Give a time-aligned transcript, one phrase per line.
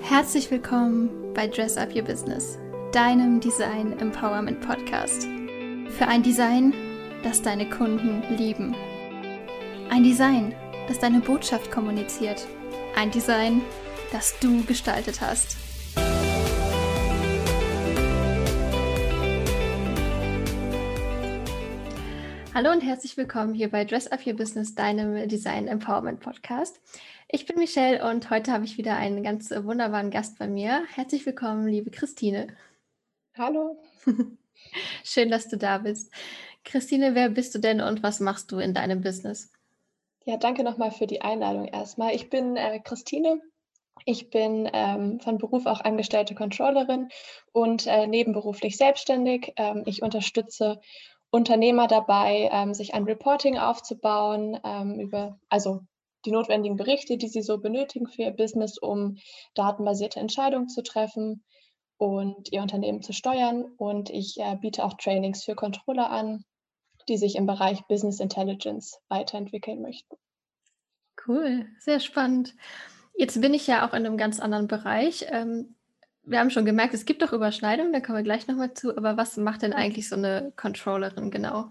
[0.00, 2.58] Herzlich willkommen bei Dress Up Your Business,
[2.92, 5.24] deinem Design Empowerment Podcast.
[5.90, 6.72] Für ein Design,
[7.22, 8.74] das deine Kunden lieben.
[9.90, 10.54] Ein Design,
[10.86, 12.46] das deine Botschaft kommuniziert.
[12.96, 13.60] Ein Design,
[14.12, 15.56] das du gestaltet hast.
[22.54, 26.80] Hallo und herzlich willkommen hier bei Dress Up Your Business, deinem Design Empowerment Podcast.
[27.30, 30.84] Ich bin Michelle und heute habe ich wieder einen ganz wunderbaren Gast bei mir.
[30.94, 32.46] Herzlich willkommen, liebe Christine.
[33.36, 33.76] Hallo.
[35.04, 36.10] Schön, dass du da bist.
[36.64, 39.52] Christine, wer bist du denn und was machst du in deinem Business?
[40.24, 42.14] Ja, danke nochmal für die Einladung erstmal.
[42.14, 43.42] Ich bin äh, Christine.
[44.06, 47.10] Ich bin ähm, von Beruf auch angestellte Controllerin
[47.52, 49.52] und äh, nebenberuflich selbstständig.
[49.56, 50.80] Ähm, ich unterstütze
[51.30, 55.82] Unternehmer dabei, ähm, sich ein Reporting aufzubauen, ähm, über, also
[56.24, 59.18] die notwendigen Berichte, die sie so benötigen für ihr Business, um
[59.54, 61.44] datenbasierte Entscheidungen zu treffen
[61.96, 63.64] und ihr Unternehmen zu steuern.
[63.76, 66.44] Und ich äh, biete auch Trainings für Controller an,
[67.08, 70.16] die sich im Bereich Business Intelligence weiterentwickeln möchten.
[71.26, 72.54] Cool, sehr spannend.
[73.14, 75.26] Jetzt bin ich ja auch in einem ganz anderen Bereich.
[75.28, 75.74] Ähm,
[76.22, 78.96] wir haben schon gemerkt, es gibt doch Überschneidungen, da kommen wir gleich nochmal zu.
[78.96, 81.70] Aber was macht denn eigentlich so eine Controllerin genau?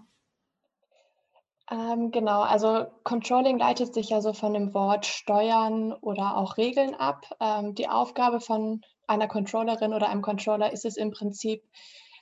[1.70, 6.94] Ähm, genau, also Controlling leitet sich ja so von dem Wort Steuern oder auch Regeln
[6.94, 7.26] ab.
[7.40, 11.62] Ähm, die Aufgabe von einer Controllerin oder einem Controller ist es im Prinzip,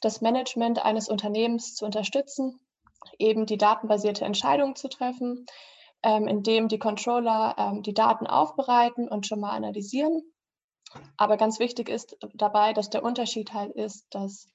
[0.03, 2.61] das Management eines Unternehmens zu unterstützen,
[3.19, 5.47] eben die datenbasierte Entscheidung zu treffen,
[6.03, 10.23] ähm, indem die Controller ähm, die Daten aufbereiten und schon mal analysieren
[11.17, 14.49] aber ganz wichtig ist dabei, dass der Unterschied halt ist, dass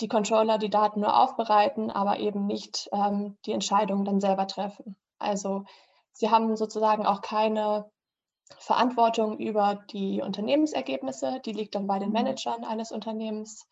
[0.00, 4.96] die Controller die Daten nur aufbereiten, aber eben nicht ähm, die Entscheidungen dann selber treffen.
[5.18, 5.64] Also
[6.12, 7.90] sie haben sozusagen auch keine
[8.58, 12.14] Verantwortung über die Unternehmensergebnisse, die liegt dann bei den mhm.
[12.14, 13.66] Managern eines Unternehmens,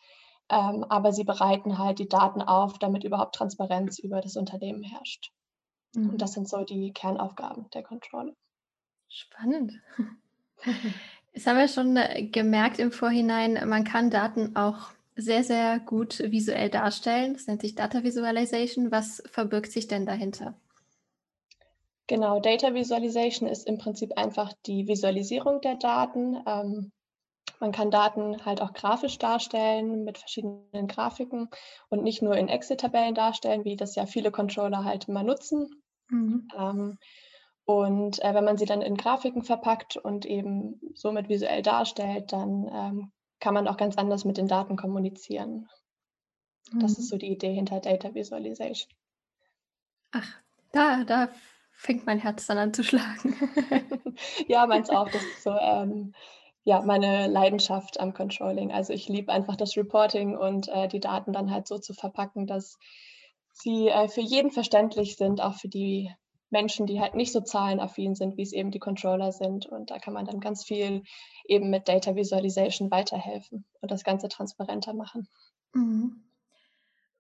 [0.49, 5.33] ähm, aber sie bereiten halt die Daten auf, damit überhaupt Transparenz über das Unternehmen herrscht.
[5.95, 6.11] Mhm.
[6.11, 8.33] Und das sind so die Kernaufgaben der Controller.
[9.09, 9.73] Spannend.
[11.35, 16.19] Das haben wir schon äh, gemerkt im Vorhinein, man kann Daten auch sehr, sehr gut
[16.19, 17.35] visuell darstellen.
[17.35, 18.91] Das nennt sich Data Visualization.
[18.91, 20.55] Was verbirgt sich denn dahinter?
[22.07, 26.37] Genau, Data Visualization ist im Prinzip einfach die Visualisierung der Daten.
[26.47, 26.93] Ähm,
[27.61, 31.49] man kann Daten halt auch grafisch darstellen mit verschiedenen Grafiken
[31.89, 35.71] und nicht nur in Excel-Tabellen darstellen, wie das ja viele Controller halt immer nutzen.
[36.09, 36.49] Mhm.
[36.59, 36.99] Ähm,
[37.65, 42.69] und äh, wenn man sie dann in Grafiken verpackt und eben somit visuell darstellt, dann
[42.73, 43.13] ähm,
[43.43, 45.69] kann man auch ganz anders mit den Daten kommunizieren.
[46.71, 46.79] Mhm.
[46.79, 47.09] Das ist mhm.
[47.09, 48.89] so die Idee hinter Data Visualization.
[50.13, 51.29] Ach, da, da
[51.73, 53.35] fängt mein Herz dann an zu schlagen.
[54.47, 55.09] ja, meins auch.
[55.09, 56.15] Das ist so ähm,
[56.63, 58.71] ja, meine Leidenschaft am Controlling.
[58.71, 62.47] Also ich liebe einfach das Reporting und äh, die Daten dann halt so zu verpacken,
[62.47, 62.79] dass
[63.51, 66.15] sie äh, für jeden verständlich sind, auch für die
[66.53, 69.67] Menschen, die halt nicht so zahlenaffin sind, wie es eben die Controller sind.
[69.67, 71.03] Und da kann man dann ganz viel
[71.47, 75.29] eben mit Data Visualization weiterhelfen und das Ganze transparenter machen.
[75.73, 76.23] Mhm.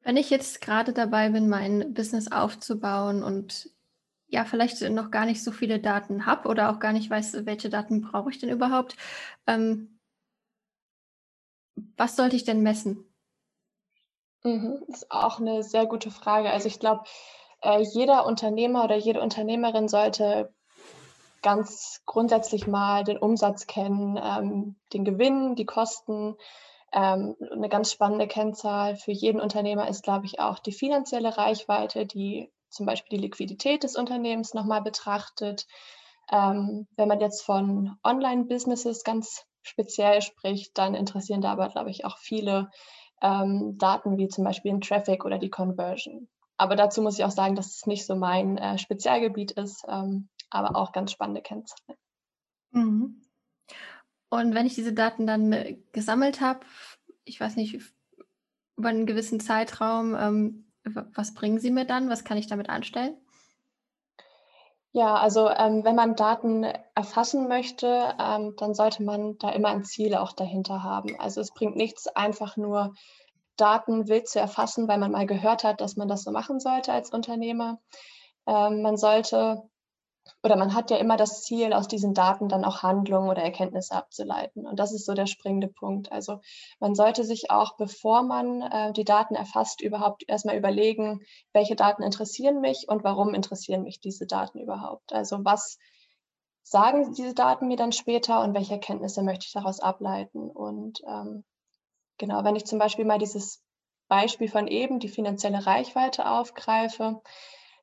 [0.03, 3.71] Wenn ich jetzt gerade dabei bin, mein Business aufzubauen und
[4.26, 7.69] ja, vielleicht noch gar nicht so viele Daten habe oder auch gar nicht weiß, welche
[7.69, 8.97] Daten brauche ich denn überhaupt,
[9.47, 10.00] ähm,
[11.97, 13.04] was sollte ich denn messen?
[14.44, 16.50] Mhm, das ist auch eine sehr gute Frage.
[16.50, 17.04] Also ich glaube,
[17.62, 20.53] äh, jeder Unternehmer oder jede Unternehmerin sollte
[21.43, 26.37] ganz grundsätzlich mal den Umsatz kennen, ähm, den Gewinn, die Kosten.
[26.93, 32.06] Ähm, eine ganz spannende Kennzahl für jeden Unternehmer ist, glaube ich, auch die finanzielle Reichweite,
[32.06, 35.67] die zum Beispiel die Liquidität des Unternehmens nochmal betrachtet.
[36.31, 42.05] Ähm, wenn man jetzt von Online-Businesses ganz speziell spricht, dann interessieren da aber, glaube ich,
[42.05, 42.71] auch viele
[43.21, 46.28] ähm, Daten wie zum Beispiel den Traffic oder die Conversion.
[46.57, 50.29] Aber dazu muss ich auch sagen, dass es nicht so mein äh, Spezialgebiet ist, ähm,
[50.51, 51.99] aber auch ganz spannende Kennzahlen.
[52.71, 53.22] Mhm.
[54.28, 56.60] Und wenn ich diese Daten dann äh, gesammelt habe,
[57.25, 57.78] ich weiß nicht,
[58.77, 62.09] über einen gewissen Zeitraum, ähm, was bringen Sie mir dann?
[62.09, 63.16] Was kann ich damit anstellen?
[64.95, 66.65] Ja, also ähm, wenn man Daten
[66.95, 71.19] erfassen möchte, ähm, dann sollte man da immer ein Ziel auch dahinter haben.
[71.19, 72.95] Also es bringt nichts, einfach nur
[73.62, 76.92] Daten wild zu erfassen, weil man mal gehört hat, dass man das so machen sollte
[76.92, 77.80] als Unternehmer.
[78.47, 79.62] Ähm, man sollte
[80.42, 83.94] oder man hat ja immer das Ziel, aus diesen Daten dann auch Handlungen oder Erkenntnisse
[83.94, 84.66] abzuleiten.
[84.66, 86.10] Und das ist so der springende Punkt.
[86.12, 86.41] Also
[86.80, 91.20] man sollte sich auch, bevor man äh, die Daten erfasst, überhaupt erstmal überlegen,
[91.53, 95.12] welche Daten interessieren mich und warum interessieren mich diese Daten überhaupt.
[95.12, 95.78] Also was
[96.62, 100.50] sagen diese Daten mir dann später und welche Erkenntnisse möchte ich daraus ableiten?
[100.50, 101.44] Und ähm,
[102.22, 103.65] genau, wenn ich zum Beispiel mal dieses
[104.07, 107.21] Beispiel von eben, die finanzielle Reichweite aufgreife,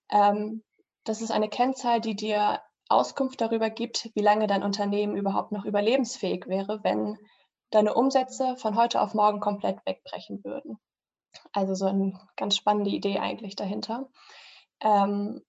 [0.10, 0.64] ähm,
[1.04, 5.66] das ist eine Kennzahl, die dir Auskunft darüber gibt, wie lange dein Unternehmen überhaupt noch
[5.66, 7.18] überlebensfähig wäre, wenn
[7.70, 10.80] deine Umsätze von heute auf morgen komplett wegbrechen würden.
[11.52, 14.10] Also so eine ganz spannende Idee eigentlich dahinter.
[14.80, 15.42] Ähm,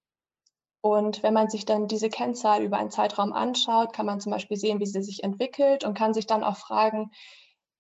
[0.81, 4.56] und wenn man sich dann diese Kennzahl über einen Zeitraum anschaut, kann man zum Beispiel
[4.56, 7.12] sehen, wie sie sich entwickelt und kann sich dann auch fragen,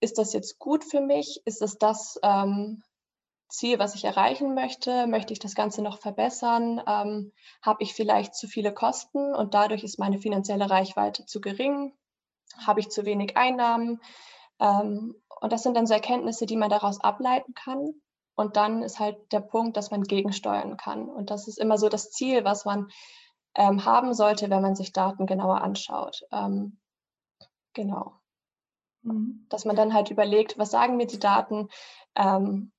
[0.00, 1.42] ist das jetzt gut für mich?
[1.44, 2.82] Ist es das ähm,
[3.48, 5.06] Ziel, was ich erreichen möchte?
[5.06, 6.82] Möchte ich das Ganze noch verbessern?
[6.86, 7.32] Ähm,
[7.62, 11.92] Habe ich vielleicht zu viele Kosten und dadurch ist meine finanzielle Reichweite zu gering?
[12.66, 14.00] Habe ich zu wenig Einnahmen?
[14.58, 17.94] Ähm, und das sind dann so Erkenntnisse, die man daraus ableiten kann.
[18.36, 21.08] Und dann ist halt der Punkt, dass man gegensteuern kann.
[21.08, 22.88] Und das ist immer so das Ziel, was man
[23.54, 26.22] ähm, haben sollte, wenn man sich Daten genauer anschaut.
[26.30, 26.78] Ähm,
[27.74, 28.19] genau.
[29.02, 29.46] Mhm.
[29.48, 31.68] Dass man dann halt überlegt, was sagen mir die Daten
[32.14, 32.72] ähm,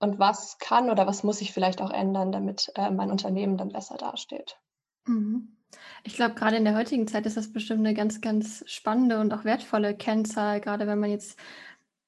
[0.00, 3.70] und was kann oder was muss ich vielleicht auch ändern, damit äh, mein Unternehmen dann
[3.70, 4.58] besser dasteht.
[5.06, 5.56] Mhm.
[6.02, 9.32] Ich glaube, gerade in der heutigen Zeit ist das bestimmt eine ganz, ganz spannende und
[9.34, 11.38] auch wertvolle Kennzahl, gerade wenn man jetzt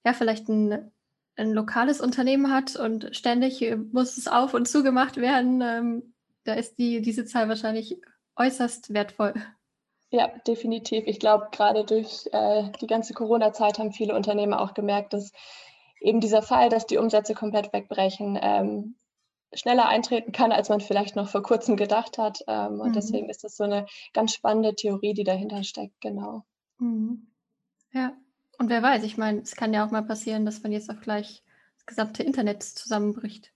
[0.04, 0.90] ja vielleicht ein
[1.40, 6.14] ein lokales Unternehmen hat und ständig muss es auf und zugemacht werden, ähm,
[6.44, 8.00] da ist die, diese Zahl wahrscheinlich
[8.36, 9.34] äußerst wertvoll.
[10.10, 11.04] Ja, definitiv.
[11.06, 15.32] Ich glaube, gerade durch äh, die ganze Corona-Zeit haben viele Unternehmer auch gemerkt, dass
[16.00, 18.96] eben dieser Fall, dass die Umsätze komplett wegbrechen, ähm,
[19.52, 22.42] schneller eintreten kann, als man vielleicht noch vor kurzem gedacht hat.
[22.48, 22.92] Ähm, und mhm.
[22.94, 26.44] deswegen ist das so eine ganz spannende Theorie, die dahinter steckt, genau.
[26.78, 27.28] Mhm.
[27.92, 28.12] Ja,
[28.58, 31.00] und wer weiß, ich meine, es kann ja auch mal passieren, dass man jetzt auch
[31.00, 31.42] gleich
[31.76, 33.52] das gesamte Internet zusammenbricht.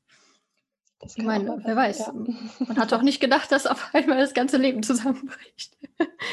[1.07, 1.99] Ich meine, wer weiß.
[1.99, 2.13] Ja.
[2.13, 5.77] Man hat doch nicht gedacht, dass auf einmal das ganze Leben zusammenbricht.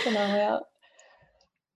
[0.06, 0.62] Genau, ja.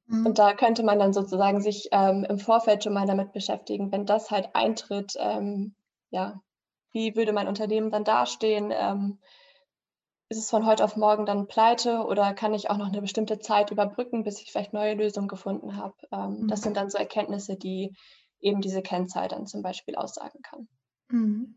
[0.08, 0.26] Mhm.
[0.28, 4.06] Und da könnte man dann sozusagen sich ähm, im Vorfeld schon mal damit beschäftigen, wenn
[4.06, 5.76] das halt eintritt, ähm,
[6.10, 6.42] ja,
[6.92, 8.72] wie würde mein Unternehmen dann dastehen?
[8.72, 9.20] Ähm,
[10.30, 13.40] ist es von heute auf morgen dann pleite oder kann ich auch noch eine bestimmte
[13.40, 15.96] Zeit überbrücken, bis ich vielleicht neue Lösungen gefunden habe?
[16.12, 16.48] Ähm, mhm.
[16.48, 17.94] Das sind dann so Erkenntnisse, die
[18.40, 20.68] eben diese Kennzahl dann zum Beispiel aussagen kann.
[21.10, 21.56] Mhm.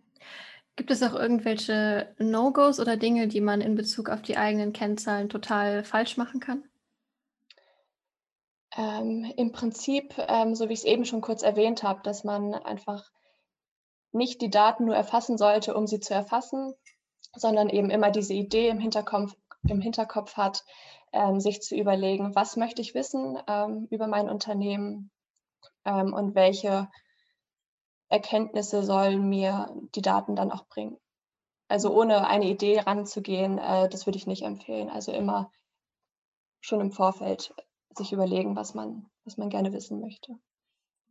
[0.78, 5.28] Gibt es auch irgendwelche No-Gos oder Dinge, die man in Bezug auf die eigenen Kennzahlen
[5.28, 6.62] total falsch machen kann?
[8.76, 12.54] Ähm, Im Prinzip, ähm, so wie ich es eben schon kurz erwähnt habe, dass man
[12.54, 13.10] einfach
[14.12, 16.72] nicht die Daten nur erfassen sollte, um sie zu erfassen,
[17.34, 19.34] sondern eben immer diese Idee im Hinterkopf,
[19.66, 20.62] im Hinterkopf hat,
[21.12, 25.10] ähm, sich zu überlegen, was möchte ich wissen ähm, über mein Unternehmen
[25.84, 26.88] ähm, und welche
[28.08, 30.98] Erkenntnisse sollen mir die Daten dann auch bringen.
[31.68, 34.88] Also ohne eine Idee ranzugehen, äh, das würde ich nicht empfehlen.
[34.88, 35.52] Also immer
[36.60, 37.54] schon im Vorfeld
[37.96, 40.32] sich überlegen, was man, was man gerne wissen möchte.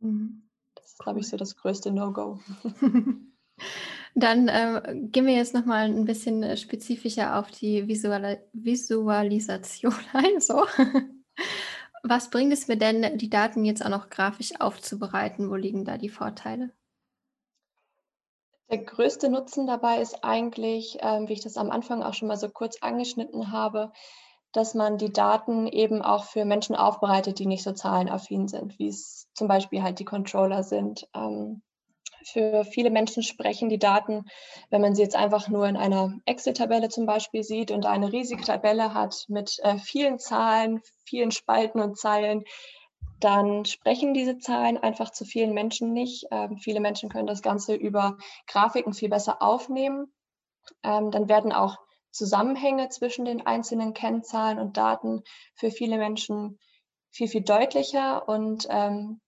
[0.00, 0.48] Mhm.
[0.74, 2.40] Das ist, glaube ich, so das größte No-Go.
[4.14, 10.40] Dann äh, gehen wir jetzt nochmal ein bisschen äh, spezifischer auf die Visual Visualisation ein.
[10.40, 10.66] So.
[12.02, 15.50] Was bringt es mir denn, die Daten jetzt auch noch grafisch aufzubereiten?
[15.50, 16.72] Wo liegen da die Vorteile?
[18.70, 22.36] Der größte Nutzen dabei ist eigentlich, ähm, wie ich das am Anfang auch schon mal
[22.36, 23.92] so kurz angeschnitten habe,
[24.52, 28.88] dass man die Daten eben auch für Menschen aufbereitet, die nicht so zahlenaffin sind, wie
[28.88, 31.08] es zum Beispiel halt die Controller sind.
[31.14, 31.62] Ähm,
[32.24, 34.24] für viele Menschen sprechen die Daten,
[34.70, 38.42] wenn man sie jetzt einfach nur in einer Excel-Tabelle zum Beispiel sieht und eine riesige
[38.42, 42.44] Tabelle hat mit äh, vielen Zahlen, vielen Spalten und Zeilen,
[43.20, 46.26] dann sprechen diese Zahlen einfach zu vielen Menschen nicht.
[46.30, 50.12] Ähm, viele Menschen können das Ganze über Grafiken viel besser aufnehmen.
[50.82, 51.78] Ähm, dann werden auch
[52.10, 55.22] Zusammenhänge zwischen den einzelnen Kennzahlen und Daten
[55.54, 56.58] für viele Menschen
[57.10, 59.20] viel, viel deutlicher und ähm,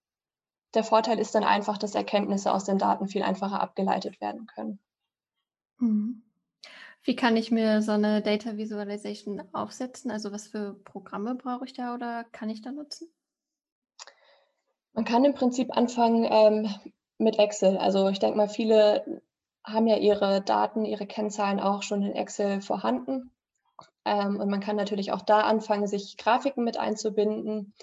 [0.74, 4.78] der Vorteil ist dann einfach, dass Erkenntnisse aus den Daten viel einfacher abgeleitet werden können.
[5.78, 6.22] Mhm.
[7.02, 10.10] Wie kann ich mir so eine Data Visualization aufsetzen?
[10.10, 13.10] Also was für Programme brauche ich da oder kann ich da nutzen?
[14.92, 16.74] Man kann im Prinzip anfangen ähm,
[17.18, 17.78] mit Excel.
[17.78, 19.22] Also ich denke mal, viele
[19.64, 23.30] haben ja ihre Daten, ihre Kennzahlen auch schon in Excel vorhanden.
[24.04, 27.74] Ähm, und man kann natürlich auch da anfangen, sich Grafiken mit einzubinden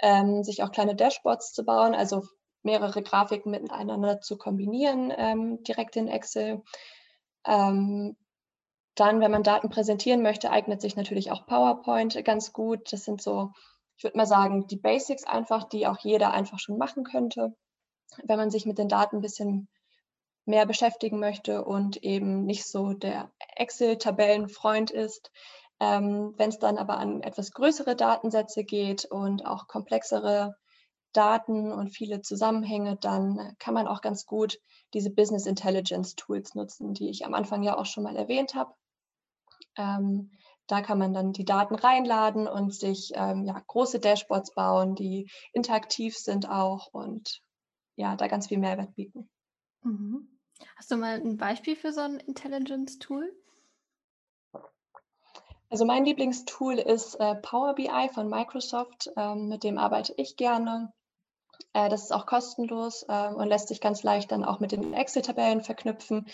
[0.00, 2.22] ähm, sich auch kleine Dashboards zu bauen, also
[2.62, 6.62] mehrere Grafiken miteinander zu kombinieren, ähm, direkt in Excel.
[7.46, 8.16] Ähm,
[8.94, 12.92] dann, wenn man Daten präsentieren möchte, eignet sich natürlich auch PowerPoint ganz gut.
[12.92, 13.52] Das sind so,
[13.98, 17.52] ich würde mal sagen, die Basics einfach, die auch jeder einfach schon machen könnte,
[18.22, 19.68] wenn man sich mit den Daten ein bisschen
[20.44, 25.32] mehr beschäftigen möchte und eben nicht so der Excel-Tabellenfreund ist.
[25.80, 30.56] Ähm, Wenn es dann aber an etwas größere Datensätze geht und auch komplexere
[31.12, 34.60] Daten und viele Zusammenhänge, dann kann man auch ganz gut
[34.94, 38.72] diese Business Intelligence Tools nutzen, die ich am Anfang ja auch schon mal erwähnt habe.
[39.76, 40.30] Ähm,
[40.68, 45.30] da kann man dann die Daten reinladen und sich ähm, ja, große Dashboards bauen, die
[45.52, 47.40] interaktiv sind auch und
[47.96, 49.28] ja, da ganz viel Mehrwert bieten.
[49.82, 50.38] Mhm.
[50.76, 53.32] Hast du mal ein Beispiel für so ein Intelligence-Tool?
[55.70, 59.10] Also mein Lieblingstool ist äh, Power BI von Microsoft.
[59.16, 60.92] Ähm, mit dem arbeite ich gerne.
[61.72, 64.94] Äh, das ist auch kostenlos äh, und lässt sich ganz leicht dann auch mit den
[64.94, 66.26] Excel-Tabellen verknüpfen.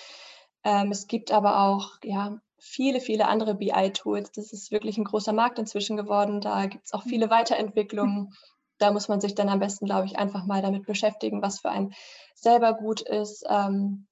[0.62, 4.33] Ähm, es gibt aber auch ja, viele, viele andere BI-Tools.
[4.33, 6.40] Das ist wirklich ein großer Markt inzwischen geworden.
[6.40, 7.30] Da gibt es auch viele mhm.
[7.30, 8.33] Weiterentwicklungen.
[8.78, 11.71] Da muss man sich dann am besten, glaube ich, einfach mal damit beschäftigen, was für
[11.71, 11.94] einen
[12.35, 13.44] selber gut ist.
[13.49, 14.06] Ähm,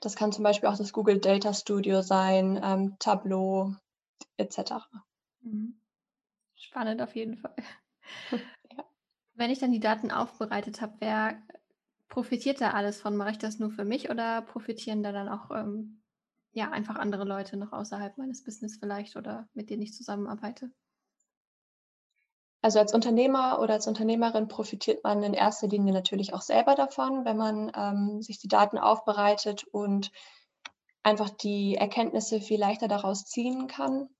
[0.00, 3.74] das kann zum Beispiel auch das Google Data Studio sein, ähm, Tableau
[4.38, 4.72] etc.
[5.42, 5.78] Mhm.
[6.56, 7.54] Spannend auf jeden Fall.
[8.32, 8.84] ja.
[9.34, 11.40] Wenn ich dann die Daten aufbereitet habe, wer
[12.08, 13.16] profitiert da alles von?
[13.16, 16.00] Mache ich das nur für mich oder profitieren da dann auch ähm,
[16.52, 20.70] ja, einfach andere Leute noch außerhalb meines Business vielleicht oder mit denen ich zusammenarbeite?
[22.62, 27.24] Also als Unternehmer oder als Unternehmerin profitiert man in erster Linie natürlich auch selber davon,
[27.24, 30.10] wenn man ähm, sich die Daten aufbereitet und
[31.02, 34.10] einfach die Erkenntnisse viel leichter daraus ziehen kann.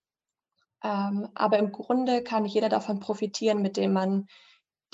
[0.83, 4.27] Ähm, aber im Grunde kann jeder davon profitieren, mit dem man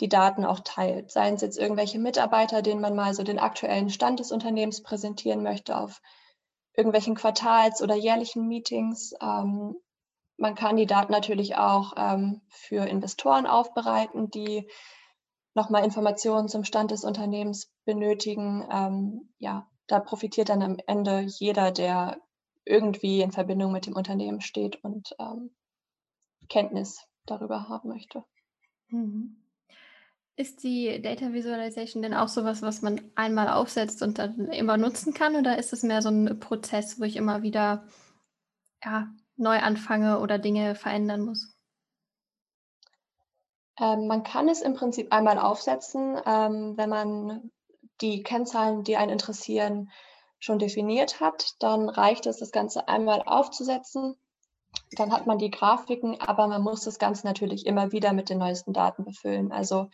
[0.01, 1.13] die Daten auch teilt.
[1.13, 5.45] Seien es jetzt irgendwelche Mitarbeiter, denen man mal so den aktuellen Stand des Unternehmens präsentieren
[5.45, 6.03] möchte auf
[6.77, 9.15] irgendwelchen Quartals- oder jährlichen Meetings.
[9.21, 9.77] Ähm,
[10.37, 14.69] man kann die Daten natürlich auch ähm, für Investoren aufbereiten, die
[15.55, 18.67] nochmal Informationen zum Stand des Unternehmens benötigen.
[18.71, 22.21] Ähm, ja, da profitiert dann am Ende jeder, der
[22.67, 25.55] irgendwie in Verbindung mit dem Unternehmen steht und ähm,
[26.49, 28.25] Kenntnis darüber haben möchte.
[28.89, 29.46] Mhm.
[30.39, 35.15] Ist die Data Visualization denn auch sowas, was man einmal aufsetzt und dann immer nutzen
[35.15, 35.35] kann?
[35.35, 37.85] Oder ist es mehr so ein Prozess, wo ich immer wieder
[38.85, 41.57] ja, neu anfange oder Dinge verändern muss?
[43.81, 47.51] Ähm, man kann es im Prinzip einmal aufsetzen, ähm, wenn man
[48.01, 49.91] die Kennzahlen, die einen interessieren,
[50.39, 51.55] schon definiert hat.
[51.61, 54.17] Dann reicht es, das Ganze einmal aufzusetzen.
[54.93, 58.39] Dann hat man die Grafiken, aber man muss das Ganze natürlich immer wieder mit den
[58.39, 59.51] neuesten Daten befüllen.
[59.51, 59.89] Also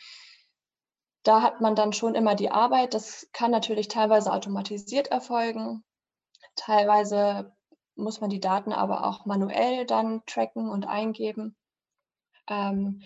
[1.23, 2.95] da hat man dann schon immer die Arbeit.
[2.95, 5.85] Das kann natürlich teilweise automatisiert erfolgen.
[6.57, 7.53] Teilweise
[7.95, 11.57] muss man die Daten aber auch manuell dann tracken und eingeben.
[12.49, 13.03] Ähm,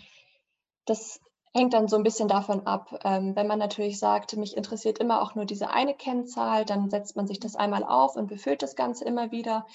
[0.85, 1.21] das
[1.53, 3.01] hängt dann so ein bisschen davon ab.
[3.05, 7.17] Ähm, wenn man natürlich sagt, mich interessiert immer auch nur diese eine Kennzahl, dann setzt
[7.17, 9.67] man sich das einmal auf und befüllt das Ganze immer wieder.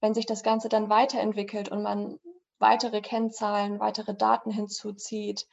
[0.00, 2.18] Wenn sich das Ganze dann weiterentwickelt und man
[2.58, 5.46] weitere Kennzahlen, weitere Daten hinzuzieht,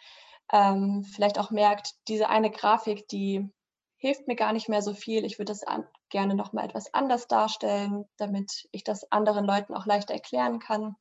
[0.51, 3.49] ähm, vielleicht auch merkt, diese eine Grafik, die
[3.97, 5.25] hilft mir gar nicht mehr so viel.
[5.25, 9.75] Ich würde das an, gerne noch mal etwas anders darstellen, damit ich das anderen Leuten
[9.75, 10.95] auch leichter erklären kann.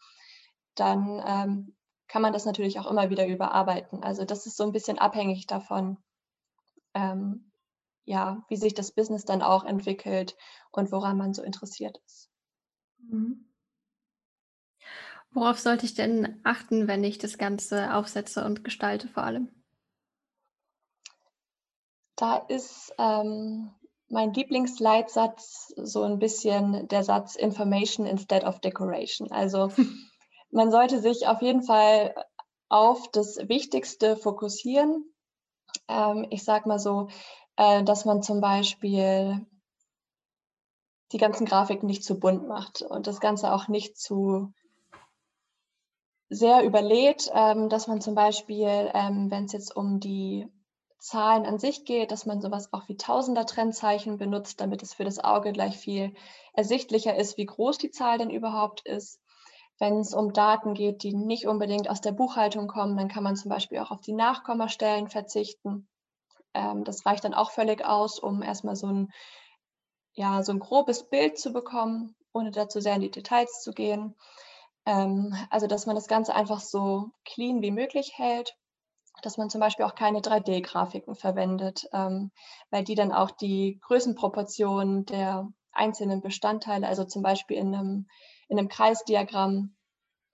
[0.74, 1.76] Dann ähm,
[2.08, 4.02] kann man das natürlich auch immer wieder überarbeiten.
[4.02, 5.98] Also das ist so ein bisschen abhängig davon,
[6.94, 7.52] ähm,
[8.04, 10.36] ja, wie sich das Business dann auch entwickelt
[10.72, 12.30] und woran man so interessiert ist.
[12.98, 13.47] Mhm.
[15.30, 19.50] Worauf sollte ich denn achten, wenn ich das Ganze aufsetze und gestalte vor allem?
[22.16, 23.70] Da ist ähm,
[24.08, 29.30] mein Lieblingsleitsatz so ein bisschen der Satz Information instead of Decoration.
[29.30, 29.70] Also
[30.50, 32.14] man sollte sich auf jeden Fall
[32.68, 35.04] auf das Wichtigste fokussieren.
[35.88, 37.08] Ähm, ich sage mal so,
[37.56, 39.46] äh, dass man zum Beispiel
[41.12, 44.52] die ganzen Grafiken nicht zu bunt macht und das Ganze auch nicht zu
[46.30, 50.46] sehr überlädt, ähm, dass man zum Beispiel, ähm, wenn es jetzt um die
[50.98, 55.22] Zahlen an sich geht, dass man sowas auch wie Tausender-Trennzeichen benutzt, damit es für das
[55.22, 56.14] Auge gleich viel
[56.52, 59.20] ersichtlicher ist, wie groß die Zahl denn überhaupt ist.
[59.78, 63.36] Wenn es um Daten geht, die nicht unbedingt aus der Buchhaltung kommen, dann kann man
[63.36, 65.88] zum Beispiel auch auf die Nachkommastellen verzichten.
[66.52, 69.12] Ähm, das reicht dann auch völlig aus, um erstmal so ein,
[70.14, 74.16] ja, so ein grobes Bild zu bekommen, ohne dazu sehr in die Details zu gehen.
[74.86, 78.56] Ähm, also, dass man das Ganze einfach so clean wie möglich hält
[79.22, 82.30] dass man zum Beispiel auch keine 3D-Grafiken verwendet, ähm,
[82.70, 88.06] weil die dann auch die Größenproportionen der einzelnen Bestandteile, also zum Beispiel in einem,
[88.48, 89.76] in einem Kreisdiagramm,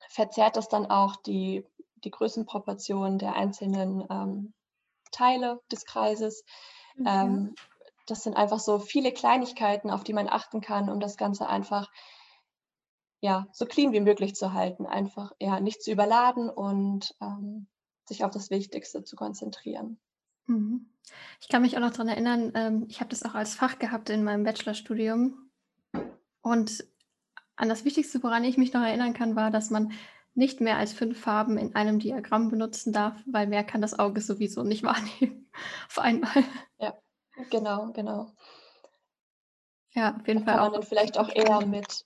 [0.09, 4.55] verzerrt das dann auch die, die Größenproportionen der einzelnen ähm,
[5.11, 6.45] Teile des Kreises.
[6.99, 7.09] Okay.
[7.09, 7.55] Ähm,
[8.07, 11.89] das sind einfach so viele Kleinigkeiten, auf die man achten kann, um das Ganze einfach
[13.25, 17.69] ja, so clean wie möglich zu halten, einfach ja, nicht zu überladen und ähm,
[18.05, 19.99] sich auf das Wichtigste zu konzentrieren.
[20.45, 20.91] Mhm.
[21.41, 24.11] Ich kann mich auch noch daran erinnern, ähm, ich habe das auch als Fach gehabt
[24.11, 25.51] in meinem Bachelorstudium.
[26.43, 26.85] Und
[27.57, 29.93] an das Wichtigste, woran ich mich noch erinnern kann, war, dass man
[30.35, 34.21] nicht mehr als fünf Farben in einem Diagramm benutzen darf, weil mehr kann das Auge
[34.21, 35.51] sowieso nicht wahrnehmen
[35.89, 36.45] auf einmal.
[36.79, 36.93] Ja,
[37.49, 38.35] genau, genau.
[39.95, 42.05] Ja, auf jeden da Fall kann man dann vielleicht auch eher mit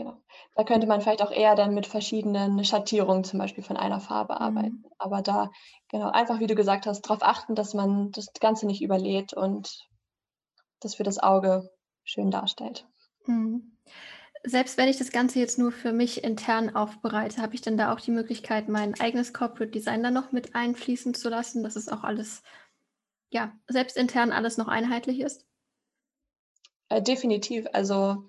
[0.00, 0.16] genau.
[0.56, 4.34] Da könnte man vielleicht auch eher dann mit verschiedenen Schattierungen zum Beispiel von einer Farbe
[4.34, 4.40] mhm.
[4.40, 4.84] arbeiten.
[4.98, 5.50] Aber da,
[5.88, 9.86] genau, einfach wie du gesagt hast, darauf achten, dass man das Ganze nicht überlädt und
[10.80, 11.70] das für das Auge
[12.02, 12.88] schön darstellt.
[13.26, 13.76] Mhm.
[14.42, 17.92] Selbst wenn ich das Ganze jetzt nur für mich intern aufbereite, habe ich dann da
[17.92, 21.90] auch die Möglichkeit, mein eigenes Corporate Design dann noch mit einfließen zu lassen, dass es
[21.90, 22.42] auch alles,
[23.28, 25.44] ja, selbst intern alles noch einheitlich ist?
[26.88, 27.66] Äh, definitiv.
[27.74, 28.24] Also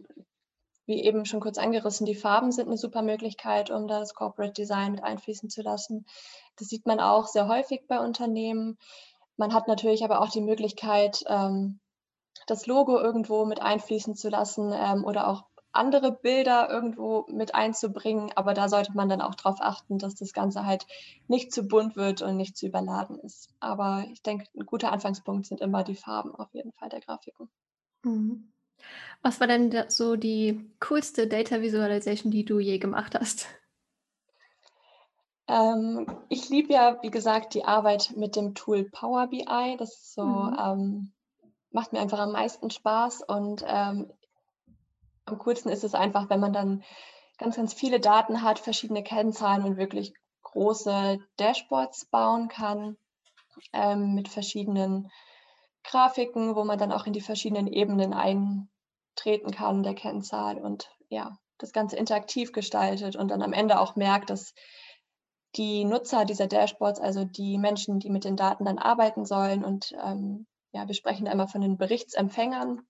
[0.86, 4.94] wie eben schon kurz angerissen, die Farben sind eine super Möglichkeit, um das Corporate Design
[4.94, 6.06] mit einfließen zu lassen.
[6.58, 8.78] Das sieht man auch sehr häufig bei Unternehmen.
[9.38, 11.80] Man hat natürlich aber auch die Möglichkeit, ähm,
[12.48, 18.32] das Logo irgendwo mit einfließen zu lassen ähm, oder auch andere Bilder irgendwo mit einzubringen.
[18.36, 20.86] Aber da sollte man dann auch darauf achten, dass das Ganze halt
[21.28, 23.50] nicht zu bunt wird und nicht zu überladen ist.
[23.60, 27.50] Aber ich denke, ein guter Anfangspunkt sind immer die Farben auf jeden Fall der Grafiken.
[28.04, 28.52] Mhm.
[29.22, 33.48] Was war denn so die coolste Data Visualization, die du je gemacht hast?
[35.48, 39.76] Ähm, ich liebe ja, wie gesagt, die Arbeit mit dem Tool Power BI.
[39.78, 40.58] Das so, mhm.
[40.60, 41.12] ähm,
[41.72, 44.12] macht mir einfach am meisten Spaß und ähm,
[45.26, 46.84] am coolsten ist es einfach, wenn man dann
[47.38, 52.98] ganz, ganz viele Daten hat, verschiedene Kennzahlen und wirklich große Dashboards bauen kann
[53.74, 55.12] ähm, mit verschiedenen
[55.84, 61.38] Grafiken, wo man dann auch in die verschiedenen Ebenen eintreten kann der Kennzahl und ja,
[61.58, 64.54] das Ganze interaktiv gestaltet und dann am Ende auch merkt, dass
[65.56, 69.94] die Nutzer dieser Dashboards, also die Menschen, die mit den Daten dann arbeiten sollen und
[70.02, 72.84] ähm, ja, wir sprechen da immer von den Berichtsempfängern mhm.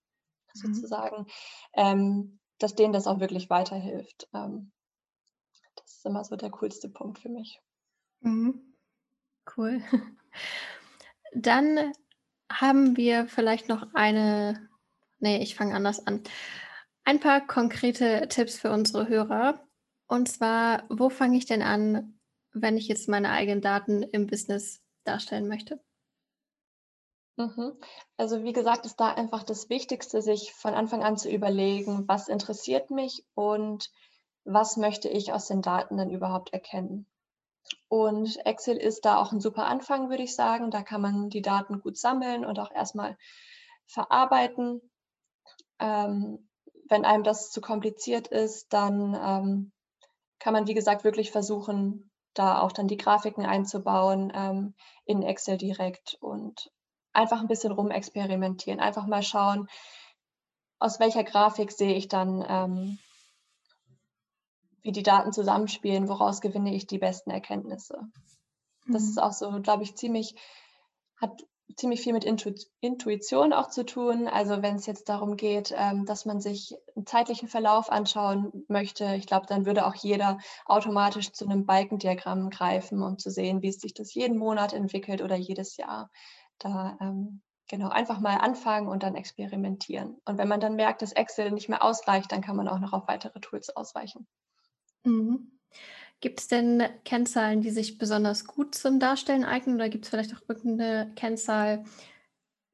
[0.54, 1.26] sozusagen,
[1.74, 4.28] ähm, dass denen das auch wirklich weiterhilft.
[4.34, 4.72] Ähm,
[5.76, 7.60] das ist immer so der coolste Punkt für mich.
[8.20, 8.76] Mhm.
[9.58, 9.82] Cool.
[11.34, 11.94] Dann
[12.60, 14.70] haben wir vielleicht noch eine,
[15.20, 16.24] nee, ich fange anders an.
[17.04, 19.66] Ein paar konkrete Tipps für unsere Hörer.
[20.08, 22.20] Und zwar, wo fange ich denn an,
[22.54, 25.82] wenn ich jetzt meine eigenen Daten im Business darstellen möchte?
[27.38, 27.74] Mhm.
[28.18, 32.28] Also wie gesagt, ist da einfach das Wichtigste, sich von Anfang an zu überlegen, was
[32.28, 33.90] interessiert mich und
[34.44, 37.08] was möchte ich aus den Daten dann überhaupt erkennen.
[37.88, 40.71] Und Excel ist da auch ein super Anfang, würde ich sagen.
[40.71, 43.17] Da kann man die Daten gut sammeln und auch erstmal
[43.86, 44.82] verarbeiten.
[45.80, 46.50] Ähm,
[46.88, 49.71] wenn einem das zu kompliziert ist, dann ähm,
[50.39, 54.74] kann man, wie gesagt, wirklich versuchen, da auch dann die Grafiken einzubauen ähm,
[55.06, 56.71] in Excel direkt und
[57.13, 58.80] einfach ein bisschen rumexperimentieren.
[58.80, 59.67] Einfach mal schauen,
[60.80, 63.00] aus welcher Grafik sehe ich dann ähm,
[64.84, 68.00] wie die Daten zusammenspielen, woraus gewinne ich die besten Erkenntnisse.
[68.88, 69.24] Das ist mhm.
[69.24, 70.36] auch so, glaube ich, ziemlich,
[71.20, 71.44] hat
[71.76, 74.28] ziemlich viel mit Intu Intuition auch zu tun.
[74.28, 79.15] Also wenn es jetzt darum geht, ähm, dass man sich einen zeitlichen Verlauf anschauen möchte,
[79.15, 83.72] ich glaube, dann würde auch jeder automatisch zu einem Balkendiagramm greifen, um zu sehen, wie
[83.72, 86.10] sich das jeden Monat entwickelt oder jedes Jahr.
[86.58, 90.17] Da ähm, genau einfach mal anfangen und dann experimentieren.
[90.26, 92.94] Und wenn man dann merkt, dass Excel nicht mehr ausreicht, dann kann man auch noch
[92.94, 94.28] auf weitere Tools ausweichen.
[95.04, 95.52] Mhm.
[96.20, 100.36] Gibt es denn Kennzahlen, die sich besonders gut zum Darstellen eignen oder gibt es vielleicht
[100.36, 101.84] auch irgendeine Kennzahl,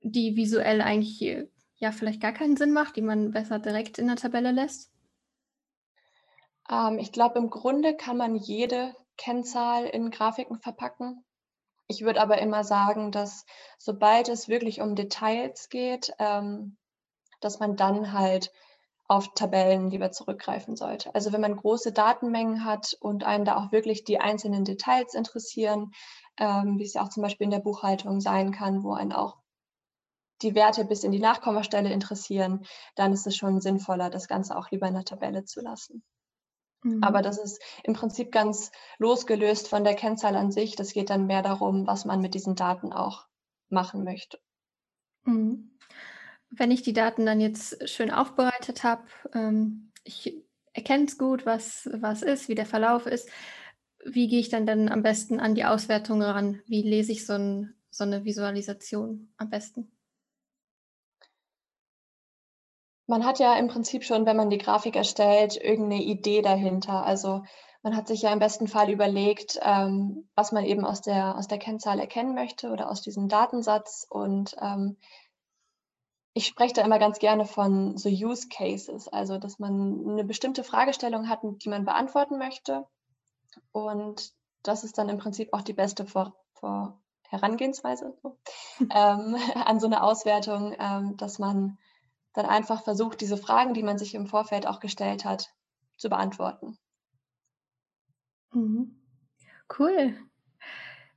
[0.02, 4.18] die visuell eigentlich ja vielleicht gar keinen Sinn macht, die man besser direkt in der
[4.18, 4.92] Tabelle lässt?
[6.70, 11.24] Ähm, ich glaube, im Grunde kann man jede Kennzahl in Grafiken verpacken.
[11.88, 13.46] Ich würde aber immer sagen, dass
[13.78, 16.78] sobald es wirklich um Details geht, ähm,
[17.40, 18.52] dass man dann halt
[19.08, 21.14] auf Tabellen lieber zurückgreifen sollte.
[21.16, 25.92] Also wenn man große Datenmengen hat und einen da auch wirklich die einzelnen Details interessieren,
[26.38, 29.38] ähm, wie es ja auch zum Beispiel in der Buchhaltung sein kann, wo einen auch
[30.42, 32.66] die Werte bis in die Nachkommastelle interessieren,
[32.96, 36.04] dann ist es schon sinnvoller, das Ganze auch lieber in der Tabelle zu lassen.
[36.84, 37.02] Mhm.
[37.02, 40.76] Aber das ist im Prinzip ganz losgelöst von der Kennzahl an sich.
[40.76, 43.26] Das geht dann mehr darum, was man mit diesen Daten auch
[43.70, 44.38] machen möchte.
[45.24, 45.72] Mhm
[46.50, 50.36] wenn ich die Daten dann jetzt schön aufbereitet habe, ähm, ich
[50.74, 53.30] erkenne es gut, was, was ist, wie der Verlauf ist,
[54.06, 56.62] wie gehe ich dann denn am besten an die Auswertung ran?
[56.66, 59.92] Wie lese ich so, ein, so eine Visualisation am besten?
[63.08, 67.06] Man hat ja im Prinzip schon, wenn man die Grafik erstellt, irgendeine Idee dahinter.
[67.06, 67.44] Also
[67.82, 71.48] man hat sich ja im besten Fall überlegt, ähm, was man eben aus der, aus
[71.48, 74.06] der Kennzahl erkennen möchte oder aus diesem Datensatz.
[74.10, 74.98] Und ähm,
[76.38, 80.64] ich spreche da immer ganz gerne von so Use Cases, also dass man eine bestimmte
[80.64, 82.86] Fragestellung hat, die man beantworten möchte.
[83.72, 88.38] Und das ist dann im Prinzip auch die beste Vor Vor Herangehensweise so,
[88.82, 91.80] ähm, an so eine Auswertung, ähm, dass man
[92.34, 95.52] dann einfach versucht, diese Fragen, die man sich im Vorfeld auch gestellt hat,
[95.98, 96.78] zu beantworten.
[98.54, 98.96] Mhm.
[99.78, 100.16] Cool.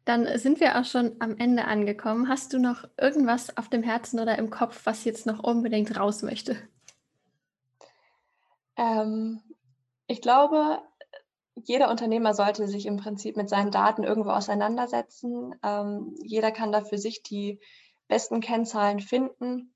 [0.05, 2.29] Dann sind wir auch schon am Ende angekommen.
[2.29, 6.23] Hast du noch irgendwas auf dem Herzen oder im Kopf, was jetzt noch unbedingt raus
[6.23, 6.57] möchte?
[8.77, 9.43] Ähm,
[10.07, 10.81] ich glaube,
[11.55, 15.55] jeder Unternehmer sollte sich im Prinzip mit seinen Daten irgendwo auseinandersetzen.
[15.63, 17.61] Ähm, jeder kann da für sich die
[18.09, 19.75] besten Kennzahlen finden.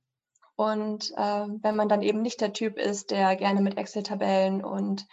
[0.57, 5.07] Und äh, wenn man dann eben nicht der Typ ist, der gerne mit Excel-Tabellen und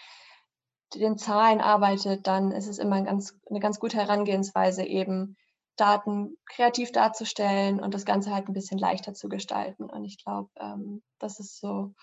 [0.96, 5.38] den Zahlen arbeitet, dann ist es immer ein ganz, eine ganz gute Herangehensweise, eben
[5.76, 9.90] Daten kreativ darzustellen und das Ganze halt ein bisschen leichter zu gestalten.
[9.90, 11.94] Und ich glaube, ähm, das ist so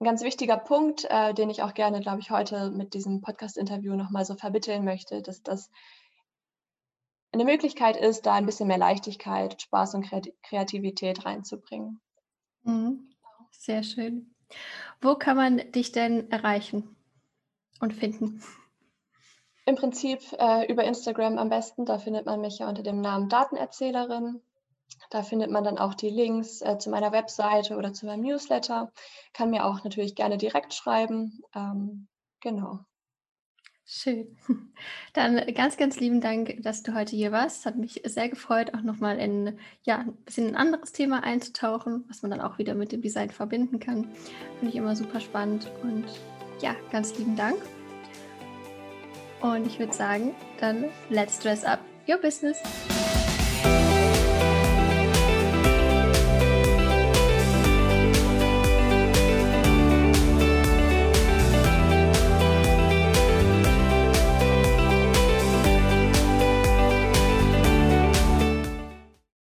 [0.00, 3.94] ein ganz wichtiger Punkt, äh, den ich auch gerne, glaube ich, heute mit diesem Podcast-Interview
[3.94, 5.70] nochmal so vermitteln möchte, dass das
[7.32, 10.10] eine Möglichkeit ist, da ein bisschen mehr Leichtigkeit, Spaß und
[10.42, 12.00] Kreativität reinzubringen.
[12.62, 13.10] Mhm.
[13.52, 14.34] Sehr schön.
[15.00, 16.96] Wo kann man dich denn erreichen
[17.80, 18.42] und finden?
[19.66, 21.84] Im Prinzip äh, über Instagram am besten.
[21.84, 24.40] Da findet man mich ja unter dem Namen Datenerzählerin.
[25.10, 28.92] Da findet man dann auch die Links äh, zu meiner Webseite oder zu meinem Newsletter.
[29.32, 31.42] Kann mir auch natürlich gerne direkt schreiben.
[31.54, 32.08] Ähm,
[32.40, 32.80] genau.
[33.92, 34.36] Schön.
[35.14, 37.66] Dann ganz, ganz lieben Dank, dass du heute hier warst.
[37.66, 42.22] Hat mich sehr gefreut, auch nochmal in ja, ein bisschen ein anderes Thema einzutauchen, was
[42.22, 44.04] man dann auch wieder mit dem Design verbinden kann.
[44.58, 45.72] Finde ich immer super spannend.
[45.82, 46.04] Und
[46.60, 47.58] ja, ganz lieben Dank.
[49.40, 52.58] Und ich würde sagen, dann let's dress up your business.